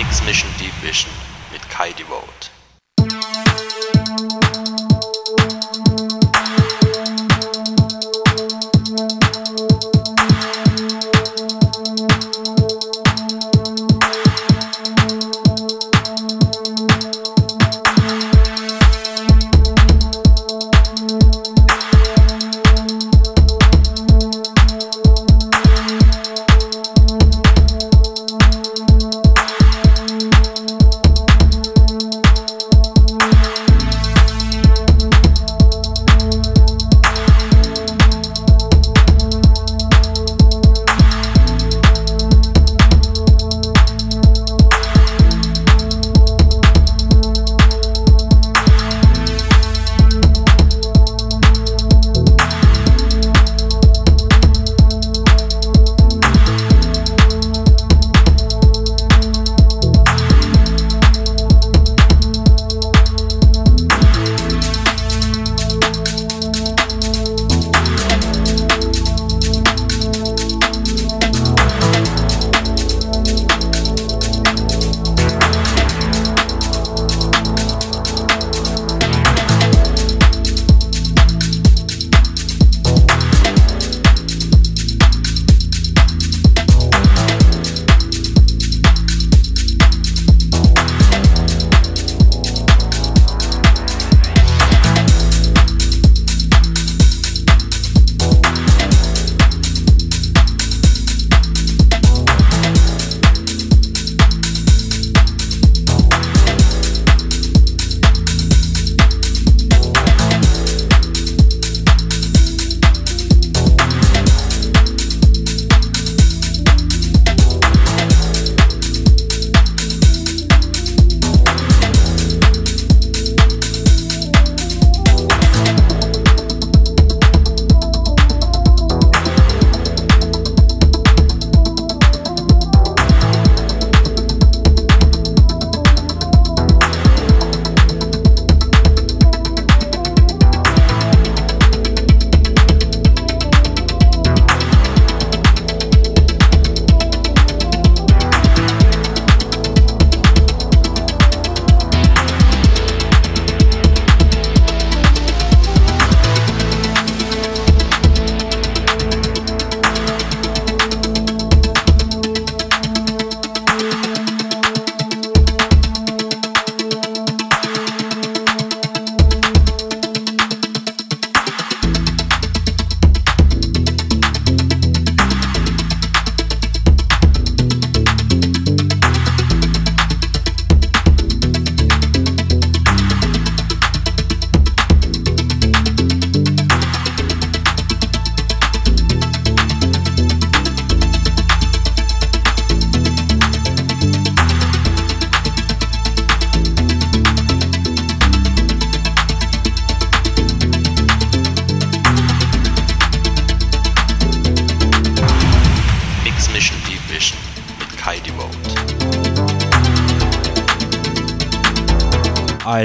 Mix 0.00 0.24
Mission 0.24 0.48
Deep 0.58 0.72
Vision 0.80 1.12
mit 1.52 1.60
Kai 1.68 1.92
Devote. 1.92 2.48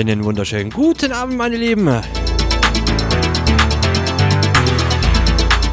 Einen 0.08 0.24
wunderschönen 0.24 0.70
guten 0.70 1.12
Abend, 1.12 1.36
meine 1.36 1.58
Lieben. 1.58 1.90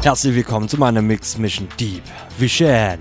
Herzlich 0.01 0.33
willkommen 0.33 0.67
zu 0.67 0.79
meiner 0.79 1.03
Mix 1.03 1.37
Mission 1.37 1.67
Deep 1.79 2.01
Vision. 2.39 2.97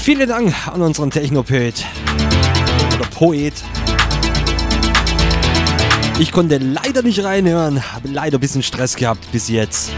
Vielen 0.00 0.28
Dank 0.28 0.54
an 0.68 0.80
unseren 0.80 1.10
Technopoet 1.10 1.84
oder 2.94 3.06
Poet. 3.10 3.54
Ich 6.20 6.30
konnte 6.30 6.58
leider 6.58 7.02
nicht 7.02 7.24
reinhören, 7.24 7.82
habe 7.92 8.10
leider 8.10 8.38
ein 8.38 8.40
bisschen 8.40 8.62
Stress 8.62 8.94
gehabt 8.94 9.26
bis 9.32 9.48
jetzt. 9.48 9.90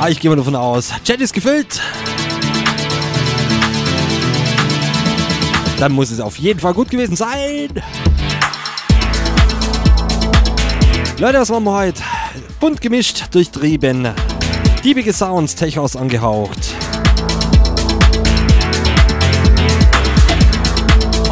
Aber 0.00 0.10
ich 0.10 0.18
gehe 0.18 0.28
mal 0.28 0.34
davon 0.34 0.56
aus, 0.56 0.90
Chat 1.04 1.20
ist 1.20 1.32
gefüllt. 1.32 1.80
Dann 5.82 5.90
muss 5.90 6.12
es 6.12 6.20
auf 6.20 6.38
jeden 6.38 6.60
Fall 6.60 6.74
gut 6.74 6.90
gewesen 6.90 7.16
sein. 7.16 7.70
Leute, 11.18 11.40
was 11.40 11.48
machen 11.48 11.64
wir 11.64 11.74
heute? 11.74 12.00
Bunt 12.60 12.80
gemischt, 12.80 13.24
durchtrieben. 13.32 14.10
Diebige 14.84 15.12
Sounds, 15.12 15.56
Techos 15.56 15.96
angehaucht. 15.96 16.56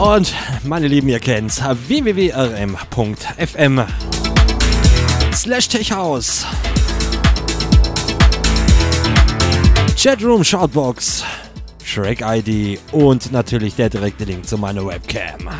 Und 0.00 0.34
meine 0.64 0.88
Lieben, 0.88 1.08
ihr 1.10 1.20
kennt's. 1.20 1.62
www.rm.fm 1.86 2.24
slash 5.32 5.68
techhouse. 5.68 6.44
Chatroom, 9.96 10.42
Shoutbox, 10.42 11.22
Shrek 11.90 12.20
ID 12.24 12.78
und 12.92 13.32
natürlich 13.32 13.74
der 13.74 13.90
direkte 13.90 14.22
Link 14.22 14.46
zu 14.46 14.56
meiner 14.56 14.86
Webcam. 14.86 15.50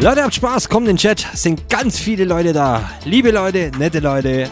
Leute, 0.00 0.22
habt 0.22 0.34
Spaß, 0.34 0.70
kommt 0.70 0.88
in 0.88 0.96
den 0.96 0.98
Chat, 0.98 1.26
sind 1.34 1.68
ganz 1.68 1.98
viele 1.98 2.24
Leute 2.24 2.54
da. 2.54 2.90
Liebe 3.04 3.30
Leute, 3.30 3.70
nette 3.78 4.00
Leute. 4.00 4.48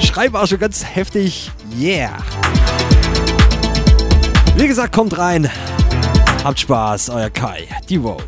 Schreiben 0.00 0.36
auch 0.36 0.46
schon 0.46 0.60
ganz 0.60 0.84
heftig, 0.84 1.50
yeah. 1.76 2.16
Wie 4.54 4.68
gesagt, 4.68 4.94
kommt 4.94 5.18
rein. 5.18 5.50
Habt 6.44 6.60
Spaß, 6.60 7.10
euer 7.10 7.30
Kai, 7.30 7.66
die 7.88 7.98
Vote. 7.98 8.24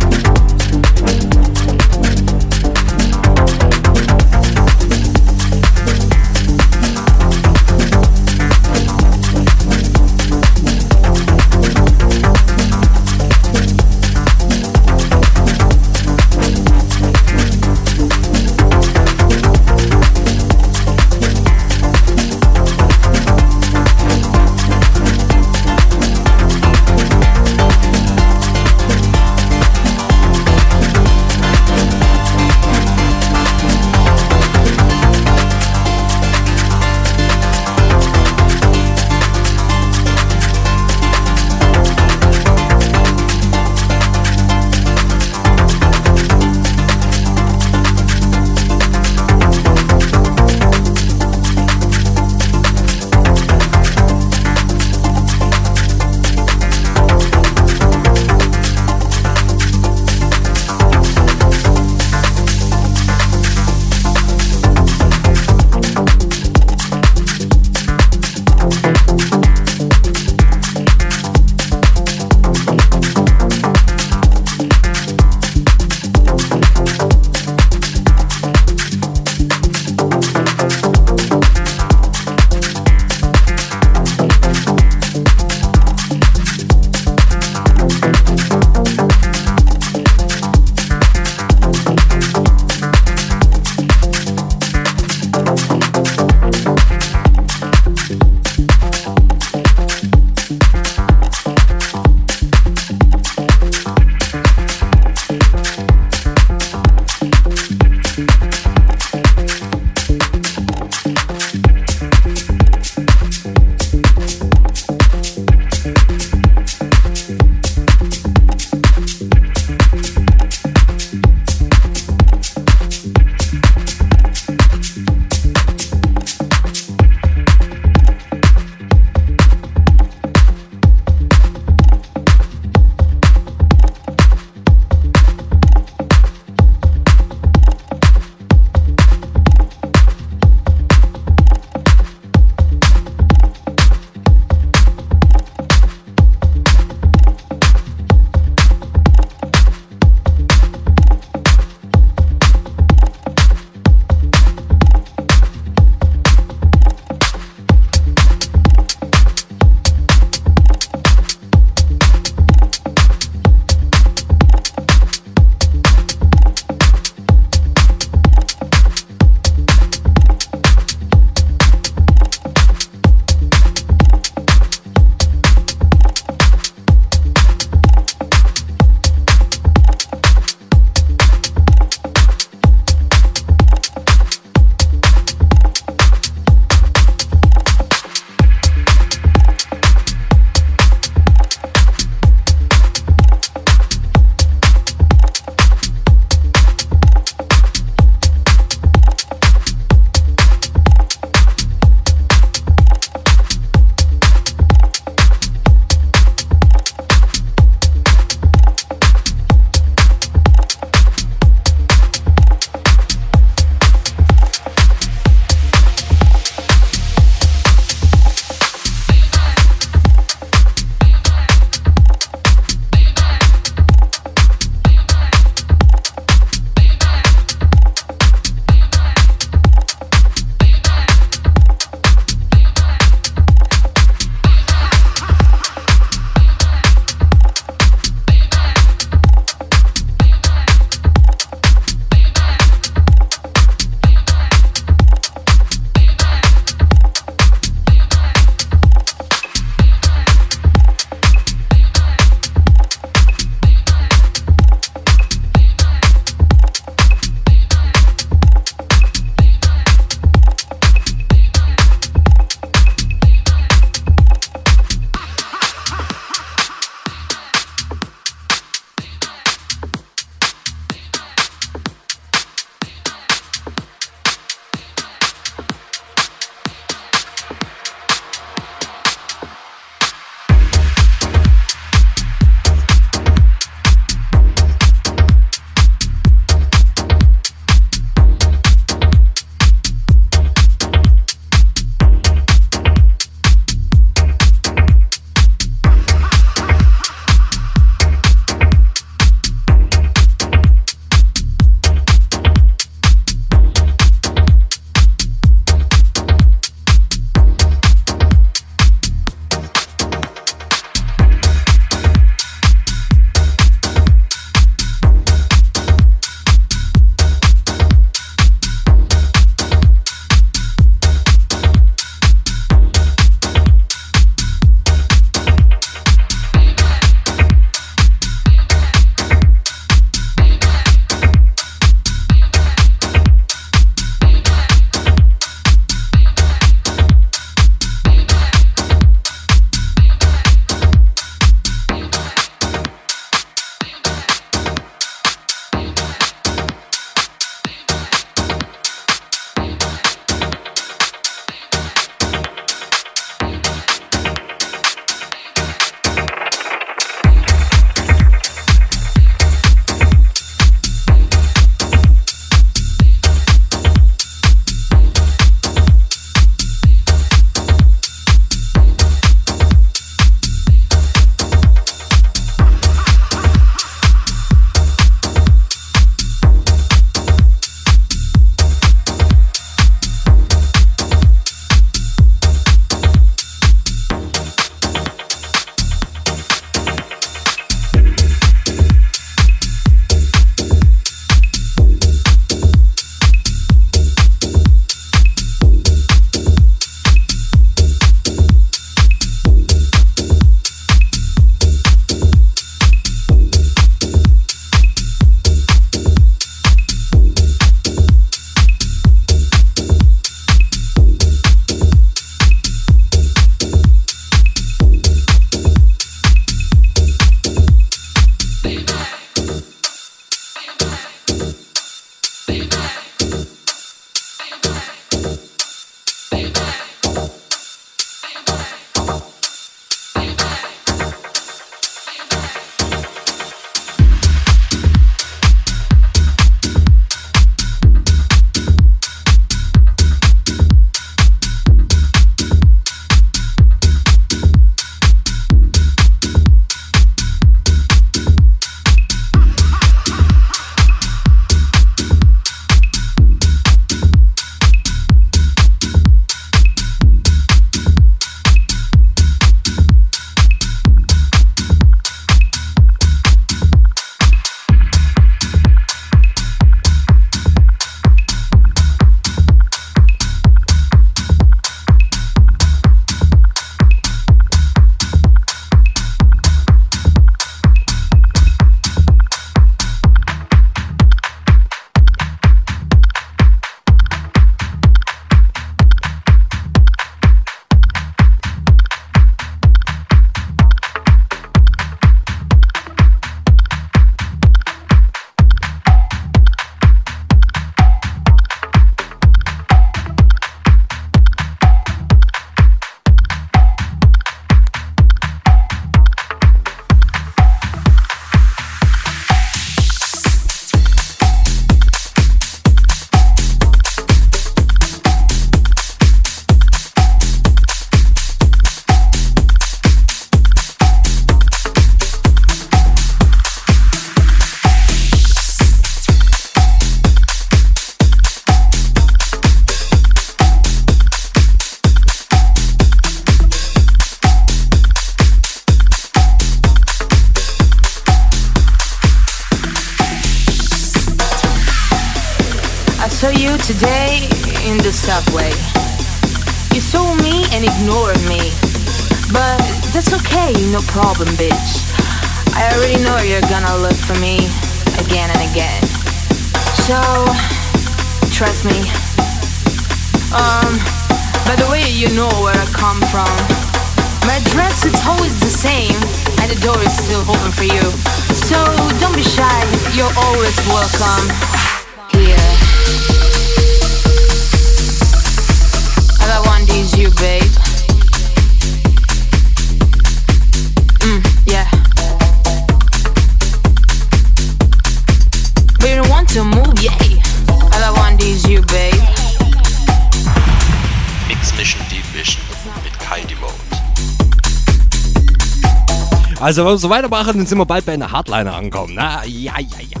Also, 596.50 596.64
wenn 596.64 596.72
wir 596.72 596.78
so 596.78 596.90
weitermachen, 596.90 597.36
dann 597.36 597.46
sind 597.46 597.58
wir 597.58 597.64
bald 597.64 597.86
bei 597.86 597.92
einer 597.92 598.10
Hardliner 598.10 598.56
angekommen. 598.56 598.94
Na, 598.96 599.24
ja, 599.24 599.52
ja, 599.60 599.78
ja. 599.88 600.00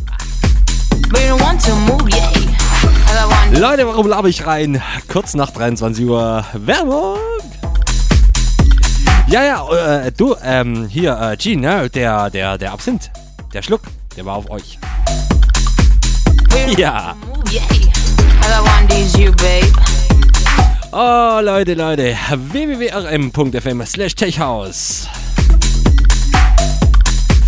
Move, 1.30 1.40
want 1.40 1.62
Leute, 3.56 3.86
warum 3.86 4.08
laber 4.08 4.26
ich 4.26 4.44
rein? 4.44 4.82
Kurz 5.06 5.34
nach 5.34 5.52
23 5.52 6.04
Uhr 6.06 6.44
Werbung. 6.54 7.18
Ja, 9.28 9.44
ja, 9.44 10.02
äh, 10.02 10.10
du, 10.10 10.34
ähm, 10.42 10.88
hier, 10.88 11.16
äh, 11.20 11.36
Gene, 11.36 11.60
ne, 11.60 11.88
der, 11.88 12.30
der, 12.30 12.58
der 12.58 12.72
Absinth, 12.72 13.12
der 13.54 13.62
Schluck, 13.62 13.82
der 14.16 14.26
war 14.26 14.34
auf 14.34 14.50
euch. 14.50 14.76
Ja. 16.76 17.14
Oh, 20.90 21.40
Leute, 21.40 21.74
Leute, 21.74 22.16
www.rm.fm 22.28 23.86
slash 23.86 24.16
techhouse. 24.16 25.06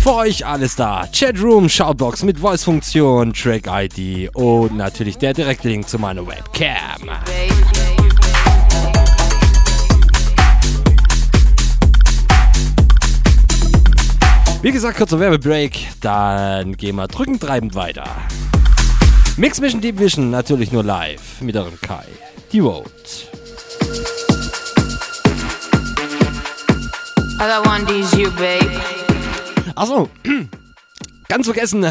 Für 0.03 0.15
euch 0.15 0.45
alles 0.45 0.75
da. 0.75 1.07
Chatroom, 1.13 1.69
Shoutbox 1.69 2.23
mit 2.23 2.37
Voice-Funktion, 2.37 3.31
Track-ID 3.31 4.35
und 4.35 4.75
natürlich 4.75 5.17
der 5.17 5.33
Direktlink 5.33 5.87
zu 5.87 5.97
meiner 5.97 6.27
Webcam. 6.27 7.09
Wie 14.61 14.71
gesagt, 14.73 14.97
kurzer 14.97 15.21
Werbebreak, 15.21 15.87
dann 16.01 16.75
gehen 16.75 16.97
wir 16.97 17.07
drückend 17.07 17.41
treibend 17.41 17.73
weiter. 17.73 18.03
Mix 19.37 19.61
Mission 19.61 19.79
Deep 19.79 19.97
Vision 19.97 20.31
natürlich 20.31 20.73
nur 20.73 20.83
live 20.83 21.39
mit 21.39 21.55
eurem 21.55 21.79
Kai. 21.79 22.03
Die. 22.51 22.59
All 22.59 22.83
I 27.39 27.65
want 27.65 27.89
is 27.89 28.11
you, 28.17 28.29
babe. 28.31 28.92
Achso, 29.75 30.07
ganz 31.27 31.45
vergessen. 31.45 31.85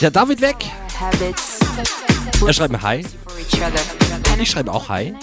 Der 0.00 0.10
David 0.10 0.40
weg. 0.40 0.56
Er 2.46 2.52
schreibt 2.52 2.72
mir 2.72 2.82
Hi. 2.82 3.04
Ich 4.38 4.50
schreibe 4.50 4.72
auch 4.72 4.88
Hi. 4.88 5.14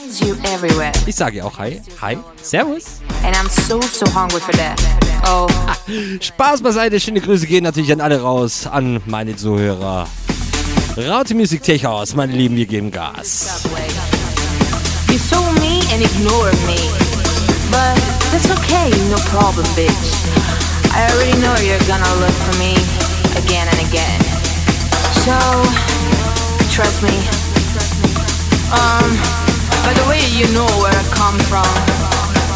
Ich 1.06 1.16
sage 1.16 1.46
auch 1.46 1.58
Hi. 1.58 1.82
Hi. 2.02 2.18
Servus. 2.42 3.02
And 3.24 3.36
I'm 3.36 3.50
so, 3.50 3.80
so 3.82 4.06
hungry 4.16 4.40
for 4.40 4.54
that. 4.54 4.80
Oh, 5.26 5.48
Spaß 6.20 6.62
beiseite. 6.62 7.00
Schöne 7.00 7.22
Grüße 7.22 7.46
gehen 7.46 7.64
natürlich 7.64 7.92
an 7.92 8.02
alle 8.02 8.22
raus. 8.22 8.68
An 8.68 9.02
meine 9.06 9.36
Zuhörer. 9.36 10.08
Raute 10.98 11.36
Musik 11.36 11.64
Tech 11.64 11.86
aus, 11.88 12.16
meine 12.16 12.34
Lieben, 12.34 12.56
wir 12.56 12.68
geben 12.68 12.92
Gas. 12.92 13.64
You 15.10 15.18
saw 15.18 15.52
me 15.54 15.82
and 15.92 16.04
ignored 16.04 16.56
me. 16.66 17.13
But 17.74 17.98
that's 18.30 18.54
okay, 18.62 18.94
no 19.10 19.18
problem, 19.34 19.66
bitch. 19.74 20.30
I 20.94 21.10
already 21.10 21.34
know 21.42 21.58
you're 21.66 21.82
gonna 21.90 22.14
look 22.22 22.38
for 22.46 22.54
me 22.62 22.78
again 23.34 23.66
and 23.66 23.80
again. 23.90 24.22
So, 25.26 25.34
trust 26.70 27.02
me. 27.02 27.18
Um, 28.70 29.10
by 29.82 29.94
the 29.98 30.06
way, 30.06 30.22
you 30.38 30.46
know 30.54 30.70
where 30.78 30.94
I 30.94 31.06
come 31.18 31.38
from. 31.50 31.66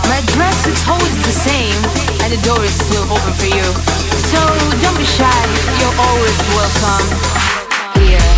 My 0.06 0.22
dress 0.38 0.68
is 0.70 0.78
always 0.86 1.18
the 1.26 1.34
same, 1.34 1.82
and 2.22 2.30
the 2.30 2.42
door 2.46 2.62
is 2.64 2.78
still 2.78 3.06
open 3.10 3.34
for 3.34 3.50
you. 3.50 3.68
So 4.30 4.40
don't 4.86 4.98
be 4.98 5.06
shy, 5.06 5.42
you're 5.82 5.98
always 5.98 6.38
welcome 6.54 7.06
here. 8.06 8.37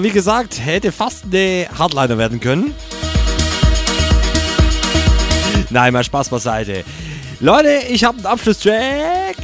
Wie 0.00 0.10
gesagt, 0.10 0.58
hätte 0.64 0.92
fast 0.92 1.24
eine 1.24 1.66
Hardliner 1.76 2.16
werden 2.16 2.40
können. 2.40 2.72
Nein, 5.70 5.92
mal 5.92 6.04
Spaß 6.04 6.28
beiseite. 6.28 6.84
Leute, 7.40 7.80
ich 7.88 8.04
habe 8.04 8.18
einen 8.18 8.26
Abschlusstrack. 8.26 9.36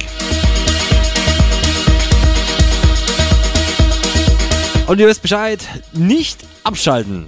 Und 4.87 4.99
ihr 4.99 5.07
wisst 5.07 5.21
Bescheid, 5.21 5.59
nicht 5.93 6.39
abschalten. 6.63 7.25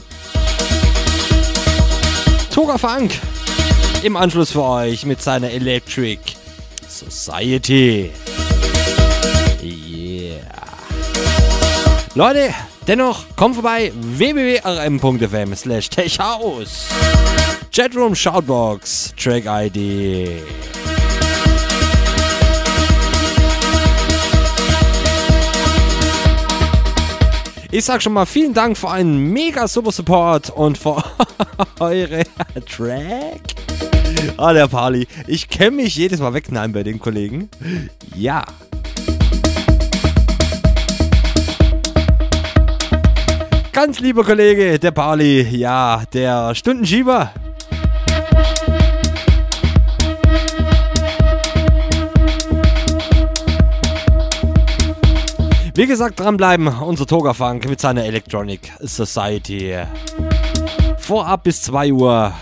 Toga 2.51 2.77
Funk 2.77 3.11
im 4.03 4.15
Anschluss 4.15 4.51
für 4.51 4.63
euch 4.63 5.05
mit 5.05 5.21
seiner 5.21 5.51
Electric 5.51 6.19
Society. 6.87 8.11
Yeah. 9.61 10.41
Leute, 12.15 12.53
dennoch 12.91 13.23
kommt 13.37 13.55
vorbei 13.55 13.93
www.rm.fm 13.95 15.55
slash 15.55 15.89
techhaus. 15.89 16.89
Chatroom 17.71 18.13
Shoutbox 18.13 19.13
Track 19.15 19.45
ID. 19.45 20.43
Ich 27.71 27.85
sag 27.85 28.01
schon 28.01 28.11
mal 28.11 28.25
vielen 28.25 28.53
Dank 28.53 28.77
für 28.77 28.89
einen 28.89 29.31
mega 29.31 29.69
super 29.69 29.93
Support 29.93 30.49
und 30.49 30.77
für 30.77 31.01
eure 31.79 32.23
Track. 32.69 33.55
Ah, 34.35 34.51
der 34.51 34.67
Pali. 34.67 35.07
Ich 35.27 35.47
kenne 35.47 35.77
mich 35.77 35.95
jedes 35.95 36.19
Mal 36.19 36.33
wegknallen 36.33 36.73
bei 36.73 36.83
den 36.83 36.99
Kollegen. 36.99 37.49
Ja. 38.13 38.43
Ganz 43.83 43.99
lieber 43.99 44.23
Kollege, 44.23 44.77
der 44.77 44.91
Pali. 44.91 45.41
Ja, 45.41 46.03
der 46.13 46.53
Stundenschieber. 46.53 47.31
Wie 55.73 55.87
gesagt, 55.87 56.19
dranbleiben, 56.19 56.67
unser 56.67 57.07
Toga-Funk 57.07 57.67
mit 57.67 57.81
seiner 57.81 58.05
Electronic 58.05 58.71
Society. 58.81 59.75
Vorab 60.99 61.45
bis 61.45 61.63
2 61.63 61.91
Uhr. 61.91 62.33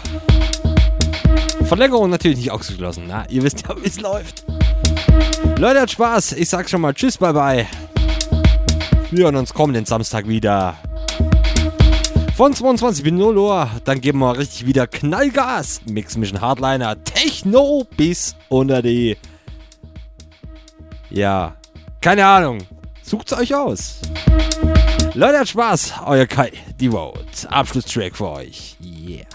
Verlängerung 1.64 2.10
natürlich 2.10 2.40
nicht 2.40 2.52
ausgeschlossen, 2.52 3.06
na? 3.08 3.24
Ihr 3.30 3.44
wisst 3.44 3.66
ja, 3.66 3.82
wie 3.82 3.88
es 3.88 4.02
läuft. 4.02 4.44
Leute, 5.58 5.80
hat 5.80 5.92
Spaß. 5.92 6.34
Ich 6.34 6.50
sag 6.50 6.70
schon 6.70 6.82
mal 6.82 6.94
Tschüss, 6.94 7.18
bye 7.18 7.32
bye. 7.32 7.66
Wir 9.10 9.24
hören 9.24 9.38
uns 9.38 9.54
kommenden 9.54 9.86
Samstag 9.86 10.28
wieder. 10.28 10.76
Von 12.40 12.54
22 12.54 13.04
bis 13.04 13.12
0 13.12 13.38
Uhr, 13.38 13.70
dann 13.84 14.00
geben 14.00 14.20
wir 14.20 14.38
richtig 14.38 14.66
wieder 14.66 14.88
Knallgas. 14.88 15.82
Mix 15.90 16.16
Mission 16.16 16.40
Hardliner, 16.40 16.96
Techno 17.04 17.86
bis 17.98 18.34
unter 18.48 18.82
die. 18.82 19.18
Ja, 21.10 21.58
keine 22.00 22.26
Ahnung. 22.26 22.60
Sucht's 23.02 23.34
euch 23.34 23.54
aus. 23.54 24.00
Leute, 25.16 25.40
hat 25.40 25.50
Spaß. 25.50 25.96
Euer 26.06 26.28
Kai, 26.28 26.54
die 26.80 26.90
Vote. 26.90 27.20
Abschlusstrack 27.50 28.16
für 28.16 28.30
euch. 28.30 28.78
Yeah. 28.82 29.26